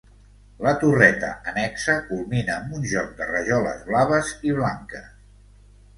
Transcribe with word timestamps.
La 0.67 0.71
torreta 0.83 1.29
annexa 1.51 1.97
culmina 2.07 2.55
amb 2.55 2.73
un 2.79 2.89
joc 2.95 3.11
de 3.21 3.29
rajoles 3.35 3.87
blaves 3.91 4.33
i 4.51 4.57
blanques. 4.61 5.09